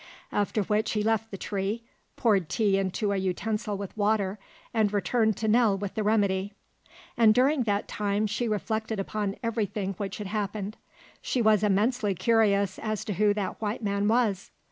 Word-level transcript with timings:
After 0.31 0.63
which 0.63 0.93
he 0.93 1.03
left 1.03 1.29
the 1.29 1.37
tree, 1.37 1.83
poured 2.15 2.49
tea 2.49 2.79
into 2.79 3.11
a 3.11 3.17
utensil 3.17 3.77
with 3.77 3.95
water, 3.95 4.39
and 4.73 4.91
returned 4.91 5.37
to 5.37 5.47
Nell 5.47 5.77
with 5.77 5.93
the 5.93 6.01
remedy. 6.01 6.53
And 7.15 7.35
during 7.35 7.65
that 7.65 7.87
time 7.87 8.25
she 8.25 8.47
reflected 8.47 8.99
upon 8.99 9.35
everything 9.43 9.93
which 9.97 10.17
had 10.17 10.25
happened. 10.25 10.75
She 11.21 11.39
was 11.39 11.61
immensely 11.61 12.15
curious 12.15 12.79
as 12.79 13.05
to 13.05 13.13
who 13.13 13.31
that 13.35 13.61
white 13.61 13.83
man 13.83 14.07
was. 14.07 14.49